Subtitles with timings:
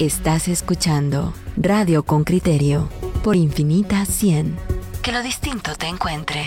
[0.00, 2.88] Estás escuchando Radio con Criterio
[3.22, 4.56] por Infinita 100.
[5.02, 6.46] Que lo distinto te encuentre.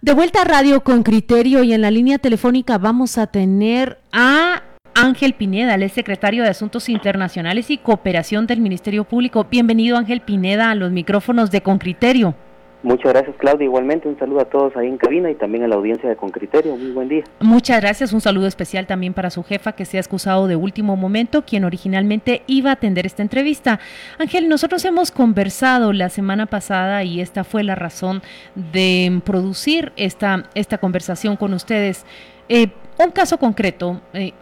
[0.00, 4.62] De vuelta a Radio con Criterio y en la línea telefónica vamos a tener a
[4.94, 9.48] Ángel Pineda, el secretario de Asuntos Internacionales y Cooperación del Ministerio Público.
[9.50, 12.36] Bienvenido Ángel Pineda a los micrófonos de Con Criterio.
[12.82, 13.64] Muchas gracias, Claudia.
[13.64, 16.76] Igualmente, un saludo a todos ahí en cabina y también a la audiencia de Concriterio.
[16.76, 17.24] Muy buen día.
[17.40, 18.12] Muchas gracias.
[18.12, 21.64] Un saludo especial también para su jefa, que se ha excusado de último momento, quien
[21.64, 23.80] originalmente iba a atender esta entrevista.
[24.18, 28.22] Ángel, nosotros hemos conversado la semana pasada y esta fue la razón
[28.54, 32.04] de producir esta, esta conversación con ustedes.
[32.48, 32.68] Eh,
[32.98, 34.00] un caso concreto.
[34.12, 34.32] Eh,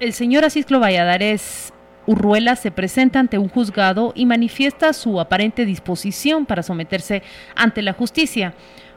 [0.00, 1.72] el señor Asisclo Valladares
[2.06, 7.22] Urruela se presenta ante un juzgado y manifiesta su aparente disposición para someterse
[7.54, 8.54] ante la justicia.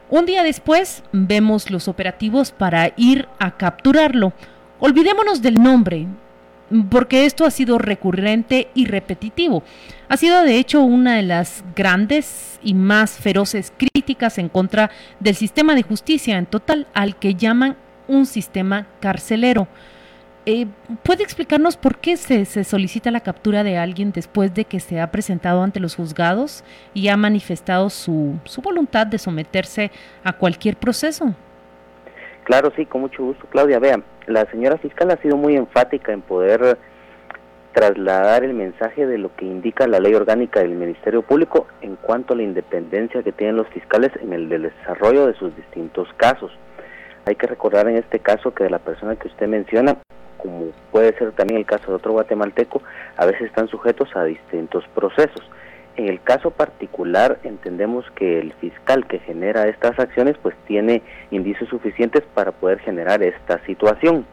[0.08, 4.32] Un día después vemos los operativos para ir a capturarlo.
[4.78, 6.06] Olvidémonos del nombre,
[6.90, 9.62] porque esto ha sido recurrente y repetitivo.
[10.08, 15.34] Ha sido de hecho una de las grandes y más feroces críticas en contra del
[15.34, 17.76] sistema de justicia en total, al que llaman
[18.08, 19.68] un sistema carcelero.
[20.48, 20.68] Eh,
[21.02, 25.10] ¿Puede explicarnos por qué se, solicita la captura de alguien después de que se ha
[25.10, 26.62] presentado ante los juzgados
[26.94, 29.90] y ha manifestado su, su voluntad de someterse
[30.22, 31.34] a cualquier proceso?
[32.44, 33.80] Claro, sí, con mucho gusto, Claudia.
[33.80, 36.78] Vea, la señora fiscal ha sido muy enfática en poder
[37.72, 42.34] trasladar el mensaje de lo que indica la ley orgánica del Ministerio Público en cuanto
[42.34, 46.52] a la independencia que tienen los fiscales en el desarrollo de sus distintos casos.
[47.24, 49.98] Hay que recordar en este caso que la persona que usted menciona
[50.36, 52.82] como puede ser también el caso de otro guatemalteco,
[53.16, 55.42] a veces están sujetos a distintos procesos.
[55.96, 61.70] En el caso particular entendemos que el fiscal que genera estas acciones pues tiene indicios
[61.70, 64.26] suficientes para poder generar esta situación.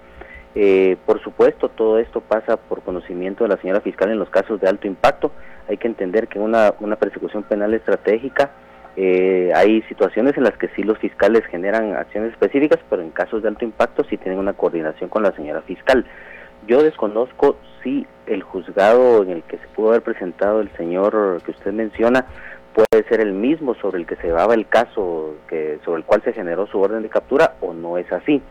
[0.56, 4.60] Eh, por supuesto, todo esto pasa por conocimiento de la señora fiscal en los casos
[4.60, 5.32] de alto impacto.
[5.70, 8.52] Hay que entender que una, una persecución penal estratégica
[8.95, 13.42] eh, hay situaciones en las que sí los fiscales generan acciones específicas, pero en casos
[13.42, 16.05] de alto impacto sí tienen una coordinación con la señora fiscal.
[16.67, 21.52] Yo desconozco si el juzgado en el que se pudo haber presentado el señor que
[21.52, 22.26] usted menciona
[22.73, 26.21] puede ser el mismo sobre el que se llevaba el caso que sobre el cual
[26.23, 28.42] se generó su orden de captura o no es así.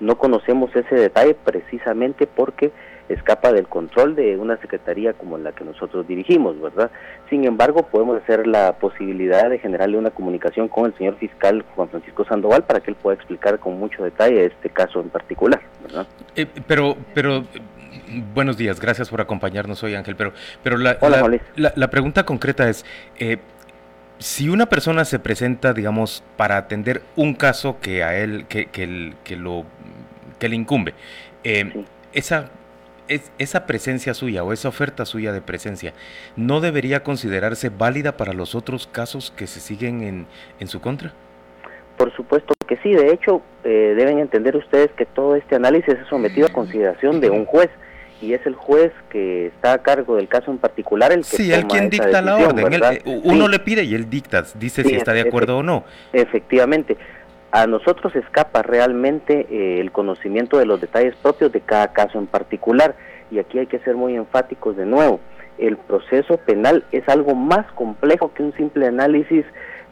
[0.00, 2.72] No conocemos ese detalle precisamente porque
[3.10, 6.90] escapa del control de una secretaría como la que nosotros dirigimos, ¿verdad?
[7.28, 11.88] Sin embargo, podemos hacer la posibilidad de generarle una comunicación con el señor fiscal Juan
[11.88, 16.06] Francisco Sandoval para que él pueda explicar con mucho detalle este caso en particular, ¿verdad?
[16.36, 17.44] Eh, pero, pero
[18.34, 20.14] buenos días, gracias por acompañarnos hoy, Ángel.
[20.14, 20.32] Pero,
[20.62, 20.98] pero la,
[21.56, 22.84] la, pregunta concreta es,
[23.18, 23.38] eh,
[24.18, 29.14] si una persona se presenta, digamos, para atender un caso que a él, que, que,
[29.24, 29.64] que lo
[30.38, 30.94] que le incumbe,
[31.42, 32.50] eh, esa
[33.38, 35.92] esa presencia suya o esa oferta suya de presencia
[36.36, 40.26] no debería considerarse válida para los otros casos que se siguen en,
[40.60, 41.12] en su contra?
[41.96, 46.06] Por supuesto que sí, de hecho eh, deben entender ustedes que todo este análisis es
[46.08, 47.68] sometido a consideración de un juez
[48.22, 51.52] y es el juez que está a cargo del caso en particular el que sí,
[51.52, 55.12] él quien dicta la orden, eh, uno le pide y él dicta, dice si está
[55.12, 55.84] de acuerdo o no.
[56.12, 56.96] Efectivamente,
[57.52, 62.26] a nosotros escapa realmente eh, el conocimiento de los detalles propios de cada caso en
[62.26, 62.94] particular
[63.30, 65.20] y aquí hay que ser muy enfáticos de nuevo.
[65.58, 69.44] El proceso penal es algo más complejo que un simple análisis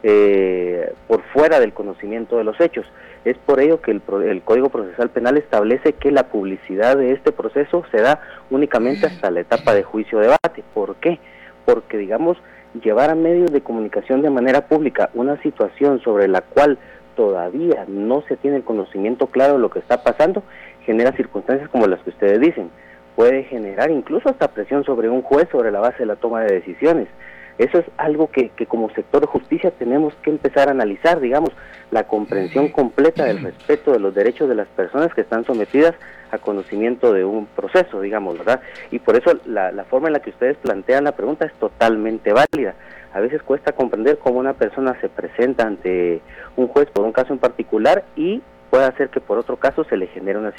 [0.03, 2.85] eh, por fuera del conocimiento de los hechos.
[3.25, 7.33] Es por ello que el, el, Código Procesal Penal establece que la publicidad de este
[7.33, 10.63] proceso se da únicamente hasta la etapa de juicio-debate.
[10.73, 11.19] ¿Por qué?
[11.65, 12.37] Porque, digamos,
[12.81, 16.77] llevar a medios de comunicación de manera pública una situación sobre la cual
[17.19, 20.41] todavía no se tiene el conocimiento claro de lo que está pasando,
[20.85, 22.69] genera circunstancias como las que ustedes dicen.
[23.17, 26.53] Puede generar incluso hasta presión sobre un juez sobre la base de la toma de
[26.53, 27.09] decisiones.
[27.57, 31.49] Eso es algo que, que como sector de justicia tenemos que empezar a analizar, digamos,
[31.91, 35.95] la comprensión completa del respeto de los derechos de las personas que están sometidas
[36.31, 38.61] a conocimiento de un proceso, digamos, ¿verdad?
[38.91, 42.31] Y por eso la, la forma en la que ustedes plantean la pregunta es totalmente
[42.31, 42.75] válida
[43.13, 46.21] a veces cuesta comprender cómo una persona se presenta ante
[46.55, 49.97] un juez por un caso en particular y puede hacer que por otro caso se
[49.97, 50.53] le genere una,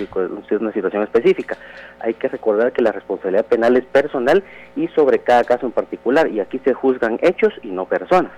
[0.61, 1.56] una situación específica.
[2.00, 4.43] Hay que recordar que la responsabilidad penal es personal
[4.76, 8.32] y sobre cada caso en particular, y aquí se juzgan hechos y no personas.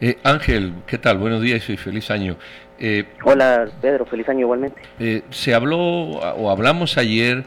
[0.00, 1.18] Eh, Ángel, ¿qué tal?
[1.18, 2.36] Buenos días y feliz año.
[2.78, 4.80] Eh, Hola Pedro, feliz año igualmente.
[4.98, 7.44] Eh, se habló o hablamos ayer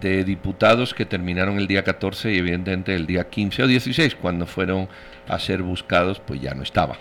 [0.00, 4.46] de diputados que terminaron el día 14 y evidentemente el día 15 o 16 cuando
[4.46, 4.88] fueron
[5.28, 6.96] a ser buscados pues ya no estaba.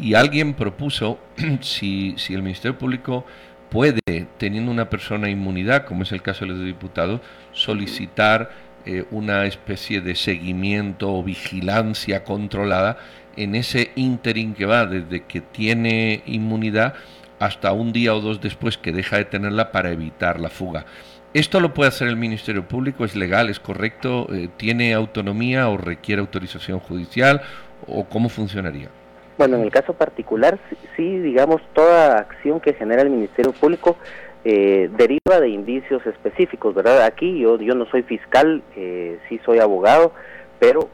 [0.00, 1.18] Y alguien propuso
[1.60, 3.24] si, si el Ministerio Público
[3.70, 4.00] puede,
[4.38, 7.20] teniendo una persona inmunidad, como es el caso de los diputados,
[7.52, 8.50] solicitar
[8.86, 12.98] eh, una especie de seguimiento o vigilancia controlada
[13.36, 16.94] en ese interim que va desde que tiene inmunidad
[17.38, 20.86] hasta un día o dos después que deja de tenerla para evitar la fuga.
[21.34, 23.04] ¿Esto lo puede hacer el Ministerio Público?
[23.04, 23.50] ¿Es legal?
[23.50, 24.28] ¿Es correcto?
[24.32, 27.42] Eh, ¿Tiene autonomía o requiere autorización judicial?
[27.88, 28.88] ¿O cómo funcionaría?
[29.36, 30.60] Bueno, en el caso particular,
[30.96, 33.96] sí, digamos, toda acción que genera el Ministerio Público
[34.44, 37.02] eh, deriva de indicios específicos, ¿verdad?
[37.02, 40.12] Aquí yo, yo no soy fiscal, eh, sí soy abogado,
[40.60, 40.88] pero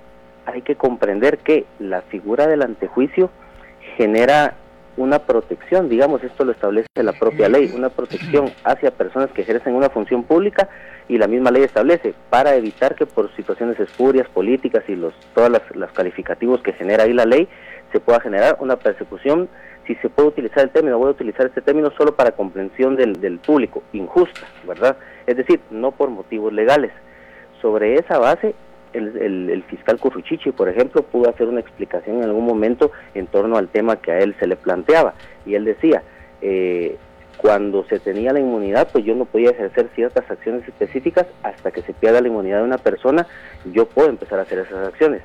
[0.46, 3.30] hay que comprender que la figura del antejuicio
[3.98, 4.54] genera
[4.96, 9.74] una protección, digamos, esto lo establece la propia ley, una protección hacia personas que ejercen
[9.74, 10.68] una función pública
[11.08, 15.50] y la misma ley establece para evitar que por situaciones espurias, políticas y los todos
[15.74, 17.48] los calificativos que genera ahí la ley
[17.92, 19.48] se pueda generar una persecución,
[19.86, 23.20] si se puede utilizar el término, voy a utilizar este término solo para comprensión del,
[23.20, 24.96] del público, injusta, ¿verdad?
[25.26, 26.92] Es decir, no por motivos legales.
[27.60, 28.54] Sobre esa base,
[28.92, 33.68] el, fiscal Curruchichi, por ejemplo, pudo hacer una explicación en algún momento en torno al
[33.68, 35.14] tema que a él se le planteaba.
[35.46, 36.02] Y él decía,
[36.42, 36.96] eh,
[37.36, 41.82] cuando se tenía la inmunidad, pues yo no podía ejercer ciertas acciones específicas hasta que
[41.82, 43.26] se pierda la inmunidad de una persona,
[43.72, 45.22] yo puedo empezar a hacer esas acciones.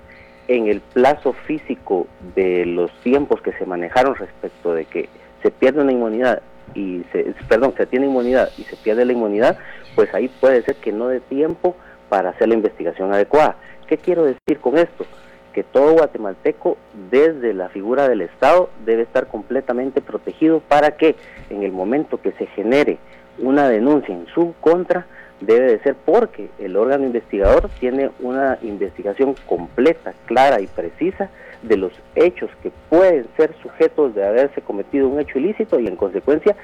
[0.48, 5.10] En el plazo físico de los tiempos que se manejaron respecto de que
[5.42, 6.42] se pierde una inmunidad
[6.74, 9.58] y se, perdón, se tiene inmunidad y se pierde la inmunidad,
[9.96, 11.76] pues ahí puede ser que no dé tiempo
[12.10, 13.56] para hacer la investigación adecuada.
[13.88, 15.06] ¿Qué quiero decir con esto?
[15.54, 16.78] Que todo guatemalteco,
[17.10, 21.16] desde la figura del Estado, debe estar completamente protegido para que
[21.50, 22.98] en el momento que se genere
[23.40, 25.06] una denuncia en su contra,
[25.42, 31.30] debe de ser porque el órgano investigador tiene una investigación completa, clara y precisa
[31.62, 35.96] de los hechos que pueden ser sujetos de haberse cometido un hecho ilícito y en
[35.96, 36.56] consecuencia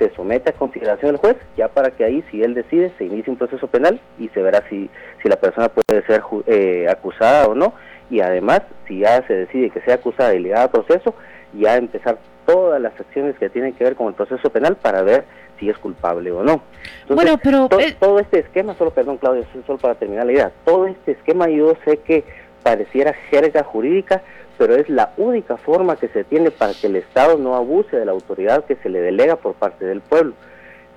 [0.00, 3.30] se somete a consideración del juez, ya para que ahí, si él decide, se inicie
[3.30, 4.88] un proceso penal y se verá si,
[5.22, 7.74] si la persona puede ser eh, acusada o no.
[8.08, 11.14] Y además, si ya se decide que sea acusada y ligada al proceso,
[11.52, 15.24] ya empezar todas las acciones que tienen que ver con el proceso penal para ver
[15.58, 16.62] si es culpable o no.
[17.08, 17.68] bueno, pero...
[17.78, 21.48] Eh, todo este esquema, solo perdón Claudio, solo para terminar la idea, todo este esquema
[21.50, 22.24] yo sé que
[22.62, 24.22] pareciera jerga jurídica,
[24.60, 28.04] pero es la única forma que se tiene para que el Estado no abuse de
[28.04, 30.34] la autoridad que se le delega por parte del pueblo.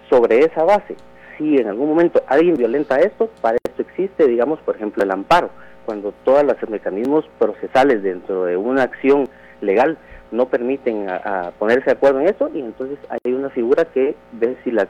[0.10, 0.98] Sobre esa base,
[1.38, 5.50] si en algún momento alguien violenta esto, para esto existe, digamos, por ejemplo, el amparo,
[5.86, 9.30] cuando todos los mecanismos procesales dentro de una acción
[9.62, 9.98] legal
[10.34, 14.58] no permiten a, ponerse de acuerdo en eso y entonces hay una figura que ve
[14.64, 14.88] si la,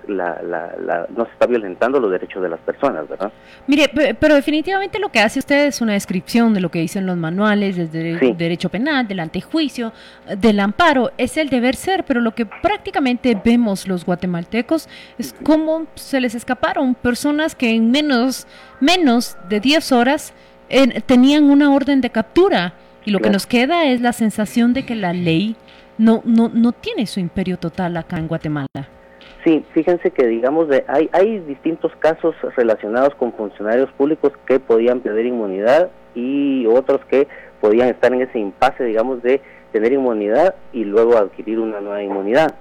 [1.16, 3.32] no se está violentando los derechos de las personas, ¿verdad?
[3.68, 7.18] Mire, pero definitivamente lo que hace usted es una descripción de lo que dicen los
[7.18, 9.92] manuales desde derecho penal, del antejuicio,
[10.38, 14.88] del amparo, es el deber ser, pero lo que prácticamente vemos los guatemaltecos
[15.18, 18.48] es cómo se les escaparon personas que en menos,
[18.80, 20.34] menos de 10 horas
[21.06, 22.74] tenían una orden de captura
[23.06, 25.56] y lo que nos queda es la sensación de que la ley
[25.98, 28.68] no, no, no tiene su imperio total acá en Guatemala.
[29.44, 35.02] Sí, fíjense que digamos de, hay, hay distintos casos relacionados con funcionarios públicos que podían
[35.02, 37.28] perder inmunidad y otros que
[37.60, 39.42] podían estar en ese impasse, digamos, de
[39.74, 42.56] tener inmunidad y luego adquirir una nueva inmunidad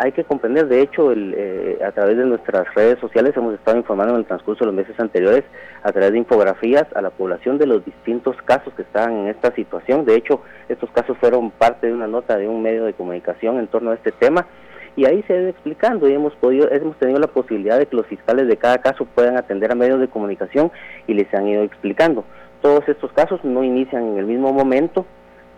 [0.00, 3.76] hay que comprender, de hecho, el, eh, a través de nuestras redes sociales hemos estado
[3.76, 5.42] informando en el transcurso de los meses anteriores,
[5.82, 9.52] a través de infografías, a la población de los distintos casos que están en esta
[9.56, 10.04] situación.
[10.04, 13.66] De hecho, estos casos fueron parte de una nota de un medio de comunicación en
[13.66, 14.46] torno a este tema
[14.94, 17.96] y ahí se ha ido explicando y hemos podido hemos tenido la posibilidad de que
[17.96, 20.70] los fiscales de cada caso puedan atender a medios de comunicación
[21.08, 22.24] y les han ido explicando.
[22.62, 25.06] Todos estos casos no inician en el mismo momento,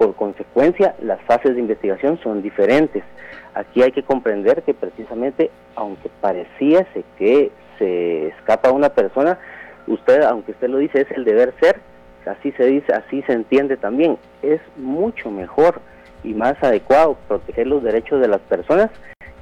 [0.00, 3.04] por consecuencia las fases de investigación son diferentes.
[3.52, 9.38] Aquí hay que comprender que precisamente, aunque pareciese que se escapa una persona,
[9.86, 11.80] usted, aunque usted lo dice, es el deber ser,
[12.24, 14.16] así se dice, así se entiende también.
[14.40, 15.82] Es mucho mejor
[16.24, 18.88] y más adecuado proteger los derechos de las personas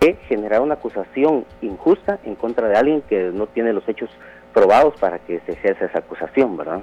[0.01, 4.11] que generar una acusación injusta en contra de alguien que no tiene los hechos
[4.53, 6.81] probados para que se ejerza esa acusación, ¿verdad?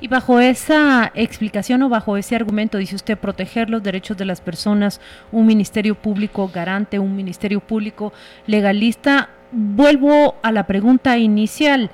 [0.00, 4.40] Y bajo esa explicación o bajo ese argumento, dice usted, proteger los derechos de las
[4.40, 5.00] personas,
[5.32, 8.12] un ministerio público garante, un ministerio público
[8.46, 11.90] legalista, vuelvo a la pregunta inicial.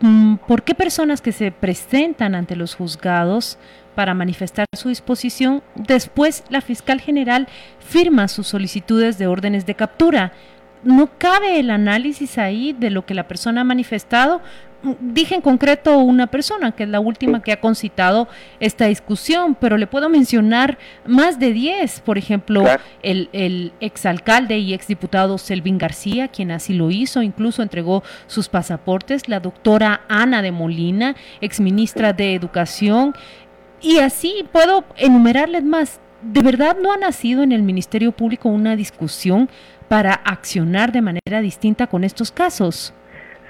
[0.00, 3.58] Mm, ¿Por qué personas que se presentan ante los juzgados
[3.94, 7.48] para manifestar su disposición, después la fiscal general
[7.80, 10.32] firma sus solicitudes de órdenes de captura?
[10.84, 14.40] no cabe el análisis ahí de lo que la persona ha manifestado,
[15.00, 18.28] dije en concreto una persona, que es la última que ha concitado
[18.60, 22.64] esta discusión, pero le puedo mencionar más de 10, por ejemplo,
[23.02, 29.28] el, el exalcalde y exdiputado Selvin García, quien así lo hizo, incluso entregó sus pasaportes,
[29.28, 33.14] la doctora Ana de Molina, exministra de Educación,
[33.80, 36.00] y así puedo enumerarles más.
[36.22, 39.48] ¿De verdad no ha nacido en el Ministerio Público una discusión
[39.86, 42.92] para accionar de manera distinta con estos casos?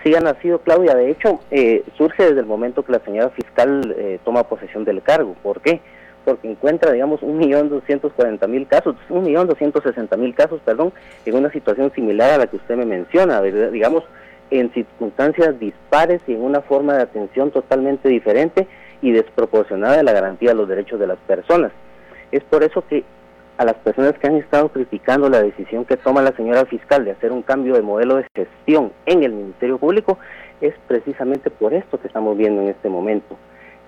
[0.05, 0.95] Sí ha nacido, Claudia.
[0.95, 5.03] De hecho, eh, surge desde el momento que la señora fiscal eh, toma posesión del
[5.03, 5.35] cargo.
[5.43, 5.81] ¿Por qué?
[6.25, 10.61] Porque encuentra, digamos, un millón doscientos cuarenta mil casos, un millón doscientos sesenta mil casos,
[10.65, 10.93] perdón,
[11.25, 14.05] en una situación similar a la que usted me menciona, digamos,
[14.51, 18.67] en circunstancias dispares y en una forma de atención totalmente diferente
[19.03, 21.73] y desproporcionada de la garantía de los derechos de las personas.
[22.31, 23.05] Es por eso que
[23.59, 27.11] a las personas que han estado criticando la decisión que toma la señora fiscal de
[27.11, 30.17] hacer un cambio de modelo de gestión en el Ministerio Público,
[30.61, 33.37] es precisamente por esto que estamos viendo en este momento.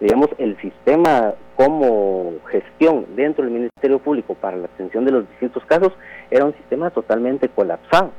[0.00, 5.64] Digamos, el sistema como gestión dentro del Ministerio Público para la atención de los distintos
[5.66, 5.92] casos
[6.30, 8.10] era un sistema totalmente colapsado.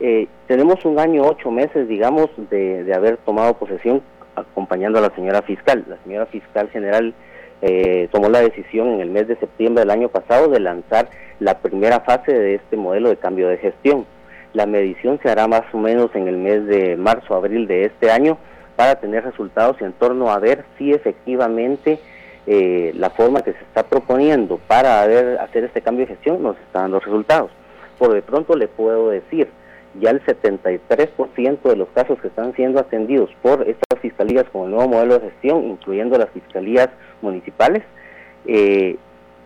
[0.00, 4.02] Eh, tenemos un año, ocho meses, digamos, de, de haber tomado posesión
[4.34, 5.84] acompañando a la señora fiscal.
[5.86, 7.14] La señora fiscal general
[7.62, 11.58] eh, tomó la decisión en el mes de septiembre del año pasado de lanzar la
[11.58, 14.04] primera fase de este modelo de cambio de gestión.
[14.52, 18.10] La medición se hará más o menos en el mes de marzo, abril de este
[18.10, 18.36] año
[18.74, 22.00] para tener resultados en torno a ver si efectivamente
[22.46, 26.80] eh, la forma que se está proponiendo para hacer este cambio de gestión nos está
[26.80, 27.52] dando resultados.
[27.96, 29.48] Por de pronto le puedo decir,
[30.00, 34.70] ya el 73% de los casos que están siendo atendidos por estas fiscalías con el
[34.70, 36.88] nuevo modelo de gestión, incluyendo las fiscalías
[37.20, 37.82] municipales,
[38.46, 38.96] eh,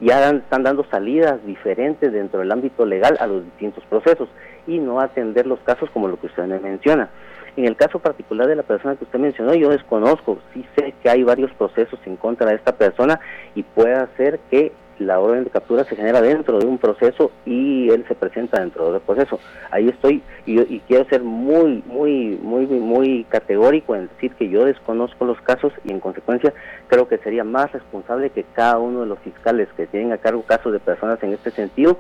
[0.01, 4.29] ya están dando salidas diferentes dentro del ámbito legal a los distintos procesos
[4.67, 7.09] y no atender los casos como lo que usted me menciona.
[7.57, 11.09] En el caso particular de la persona que usted mencionó, yo desconozco, sí sé que
[11.09, 13.19] hay varios procesos en contra de esta persona
[13.55, 17.89] y puede ser que la orden de captura se genera dentro de un proceso y
[17.91, 19.39] él se presenta dentro del proceso.
[19.71, 25.25] Ahí estoy y, quiero ser muy, muy, muy, muy categórico en decir que yo desconozco
[25.25, 26.53] los casos y en consecuencia
[26.89, 30.43] creo que sería más responsable que cada uno de los fiscales que tienen a cargo
[30.43, 31.99] casos de personas en este sentido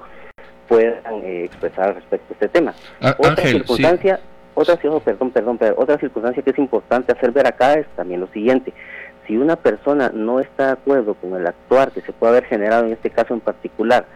[0.68, 2.74] puedan eh, expresar respecto a este tema.
[3.00, 4.20] Ah, otra circunstancia,
[4.54, 8.26] otra, perdón, perdón, pero otra circunstancia que es importante hacer ver acá es también lo
[8.28, 8.72] siguiente
[9.26, 12.84] si una persona no está de acuerdo con el actuar que se puede haber generado
[12.86, 14.06] en este caso en particular,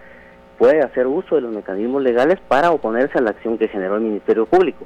[0.59, 4.02] puede hacer uso de los mecanismos legales para oponerse a la acción que generó el
[4.02, 4.85] Ministerio Público.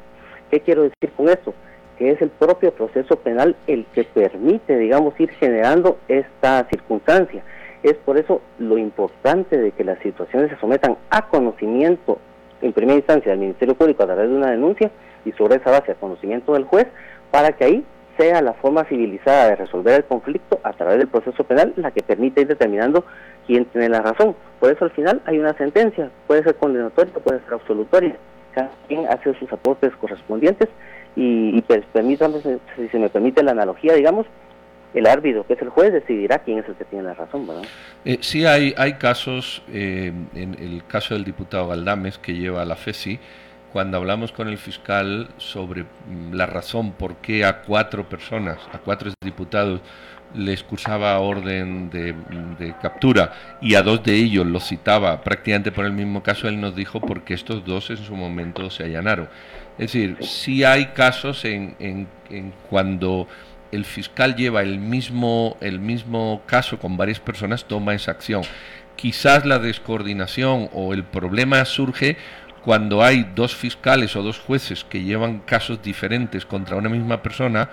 [0.51, 1.53] ¿Qué quiero decir con esto?
[1.99, 7.43] Que es el propio proceso penal el que permite, digamos, ir generando esta circunstancia.
[7.83, 12.19] Es por eso lo importante de que las situaciones se sometan a conocimiento
[12.63, 14.91] en primera instancia del Ministerio Público a través de una denuncia
[15.25, 16.87] y sobre esa base a conocimiento del juez
[17.31, 17.85] para que ahí
[18.17, 22.03] sea la forma civilizada de resolver el conflicto a través del proceso penal la que
[22.03, 23.05] permite ir determinando
[23.47, 24.35] quién tiene la razón.
[24.61, 28.17] Por eso al final hay una sentencia, puede ser condenatoria, puede ser absolutoria.
[28.53, 30.69] Cada quien hace sus aportes correspondientes
[31.17, 32.41] y, pues, permítame,
[32.77, 34.27] si se me permite la analogía, digamos,
[34.95, 37.65] el árbitro, que es el juez, decidirá quién es el que tiene la razón, ¿verdad?
[38.05, 42.77] Eh, sí hay, hay casos, eh, en el caso del diputado Galdames, que lleva la
[42.77, 43.19] FESI,
[43.75, 48.79] cuando hablamos con el fiscal sobre mm, la razón por qué a cuatro personas, a
[48.79, 49.81] cuatro diputados,
[50.33, 52.15] les cursaba orden de,
[52.81, 56.77] captura y a dos de ellos los citaba prácticamente por el mismo caso, él nos
[56.77, 59.29] dijo porque estos dos en su momento se allanaron.
[59.73, 63.27] Es decir, sí hay casos en, en, en cuando
[63.73, 68.43] el fiscal lleva el mismo, el mismo caso con varias personas, toma esa acción.
[68.95, 72.17] Quizás la descoordinación o el problema surge
[72.65, 77.69] cuando hay dos fiscales o dos jueces que llevan casos diferentes contra una misma persona,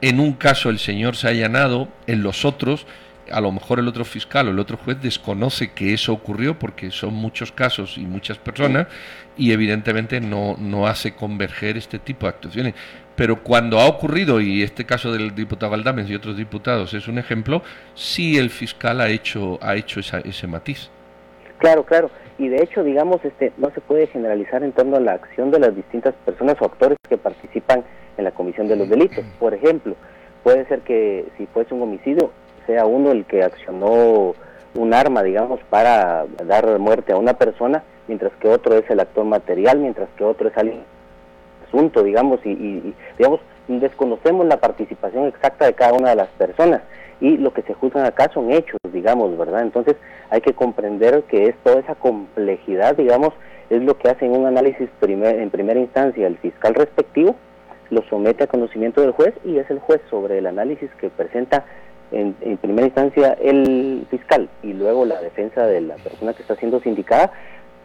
[0.00, 2.86] en un caso el señor se ha allanado, en los otros,
[3.32, 6.92] a lo mejor el otro fiscal o el otro juez desconoce que eso ocurrió porque
[6.92, 8.86] son muchos casos y muchas personas
[9.36, 12.74] y evidentemente no, no hace converger este tipo de actuaciones.
[13.16, 17.18] Pero cuando ha ocurrido, y este caso del diputado Galdames y otros diputados es un
[17.18, 17.64] ejemplo,
[17.96, 20.88] sí el fiscal ha hecho, ha hecho ese matiz.
[21.60, 25.12] Claro, claro y de hecho, digamos, este, no se puede generalizar en torno a la
[25.12, 27.84] acción de las distintas personas o actores que participan
[28.16, 29.22] en la comisión de los delitos.
[29.38, 29.94] Por ejemplo,
[30.42, 32.30] puede ser que si fuese un homicidio,
[32.66, 34.34] sea uno el que accionó
[34.74, 39.26] un arma, digamos, para dar muerte a una persona, mientras que otro es el actor
[39.26, 40.84] material, mientras que otro es alguien
[41.68, 43.40] asunto, digamos, y, y digamos,
[43.78, 46.82] desconocemos la participación exacta de cada una de las personas
[47.20, 49.62] y lo que se juzgan acá son hechos, digamos, ¿verdad?
[49.62, 49.96] Entonces
[50.30, 53.34] hay que comprender que es toda esa complejidad, digamos,
[53.68, 57.36] es lo que hace en un análisis primer, en primera instancia el fiscal respectivo,
[57.90, 61.64] lo somete a conocimiento del juez y es el juez sobre el análisis que presenta
[62.12, 66.80] en, primera instancia el fiscal y luego la defensa de la persona que está siendo
[66.80, 67.32] sindicada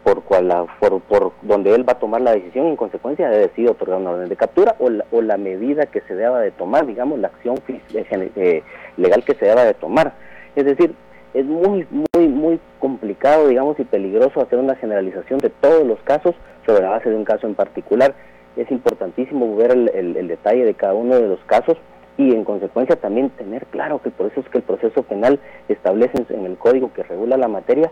[0.06, 3.98] por, cual por, donde él va a tomar la decisión en consecuencia de decidir otorgar
[3.98, 7.18] una orden de captura o la, o la medida que se deba de tomar, digamos,
[7.18, 8.62] la acción eh, eh,
[8.98, 10.12] legal que se deba de tomar.
[10.54, 10.94] Es decir,
[11.34, 16.36] es muy, muy, muy complicado, digamos, y peligroso hacer una generalización de todos los casos
[16.66, 18.14] sobre la base de un caso en particular.
[18.56, 21.78] Es importantísimo ver el, detalle de cada uno de los casos
[22.16, 26.24] y en consecuencia también tener claro que por eso es que el proceso penal establece
[26.30, 27.90] en el código que regula la materia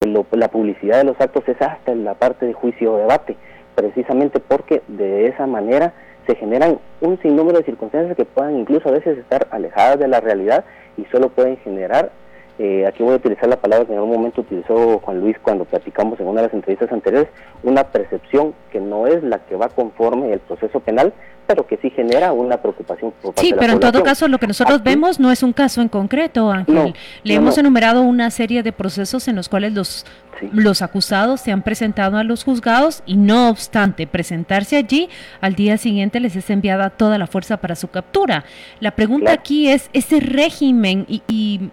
[0.00, 3.36] que la publicidad de los actos es hasta en la parte de juicio o debate,
[3.74, 5.92] precisamente porque de esa manera
[6.26, 10.20] se generan un sinnúmero de circunstancias que puedan incluso a veces estar alejadas de la
[10.20, 10.64] realidad
[10.96, 12.10] y solo pueden generar,
[12.56, 15.64] eh, aquí voy a utilizar la palabra que en algún momento utilizó Juan Luis cuando
[15.64, 17.28] platicamos en una de las entrevistas anteriores,
[17.64, 21.12] una percepción que no es la que va conforme el proceso penal,
[21.48, 23.12] pero que sí genera una preocupación.
[23.20, 25.88] Por sí, pero en todo caso lo que nosotros vemos no es un caso en
[25.88, 26.94] concreto, Ángel.
[27.24, 30.06] Le hemos enumerado una serie de procesos en los cuales los,
[30.52, 35.08] los acusados se han presentado a los juzgados y no obstante presentarse allí,
[35.40, 38.44] al día siguiente les es enviada toda la fuerza para su captura.
[38.78, 41.70] La pregunta aquí es, ese régimen y, y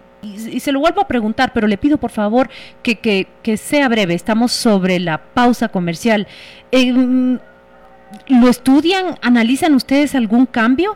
[0.51, 2.50] y, se lo vuelvo a preguntar, pero le pido por favor
[2.84, 4.13] que, que, sea breve.
[4.13, 6.27] Estamos sobre la pausa comercial.
[6.72, 6.93] Eh,
[8.27, 9.17] ¿Lo estudian?
[9.22, 10.96] ¿Analizan ustedes algún cambio?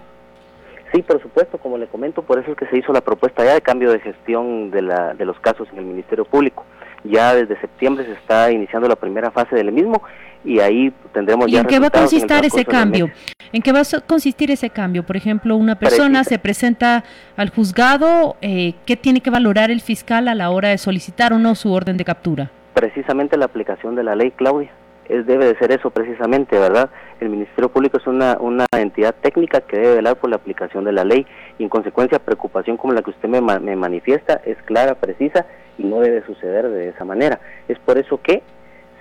[0.94, 3.54] Sí, por supuesto, como le comento, por eso es que se hizo la propuesta ya
[3.54, 6.66] de cambio de gestión de, la, de los casos en el Ministerio Público.
[7.04, 10.02] Ya desde septiembre se está iniciando la primera fase del mismo
[10.46, 13.10] y ahí tendremos ¿Y en qué va a consistir ese cambio?
[13.52, 15.04] ¿En qué va a consistir ese cambio?
[15.04, 17.04] Por ejemplo, una persona se presenta
[17.36, 21.40] al juzgado, eh, ¿qué tiene que valorar el fiscal a la hora de solicitar o
[21.40, 22.52] no su orden de captura?
[22.74, 24.72] Precisamente la aplicación de la ley, Claudia
[25.10, 26.90] es, debe de ser eso precisamente, ¿verdad?
[27.20, 30.92] El Ministerio Público es una, una entidad técnica que debe velar por la aplicación de
[30.92, 31.25] la ley
[31.58, 35.46] y en consecuencia preocupación como la que usted me, me manifiesta es clara, precisa
[35.78, 37.40] y no debe suceder de esa manera.
[37.68, 38.42] Es por eso que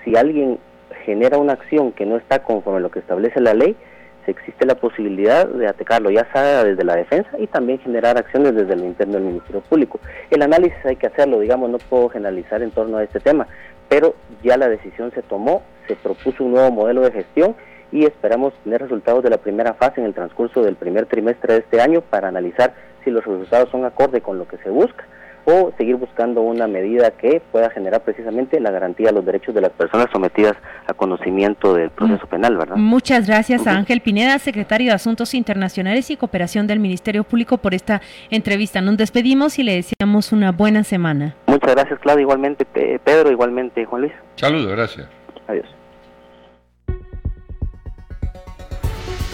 [0.04, 0.58] si alguien
[1.04, 3.76] genera una acción que no está conforme a lo que establece la ley,
[4.24, 8.54] se existe la posibilidad de atacarlo, ya sea desde la defensa y también generar acciones
[8.54, 10.00] desde el interno del Ministerio Público.
[10.30, 13.46] El análisis hay que hacerlo, digamos, no puedo generalizar en torno a este tema,
[13.88, 17.54] pero ya la decisión se tomó, se propuso un nuevo modelo de gestión
[17.92, 21.60] y esperamos tener resultados de la primera fase en el transcurso del primer trimestre de
[21.60, 25.04] este año para analizar si los resultados son acorde con lo que se busca
[25.44, 29.60] o seguir buscando una medida que pueda generar precisamente la garantía de los derechos de
[29.60, 30.54] las personas sometidas
[30.86, 32.76] a conocimiento del proceso penal, ¿verdad?
[32.76, 37.74] Muchas gracias a Ángel Pineda, secretario de Asuntos Internacionales y Cooperación del Ministerio Público por
[37.74, 38.80] esta entrevista.
[38.80, 41.34] Nos despedimos y le deseamos una buena semana.
[41.46, 44.12] Muchas gracias, Claudia, igualmente Pedro, igualmente Juan Luis.
[44.36, 45.08] Saludos, gracias.
[45.46, 45.66] Adiós.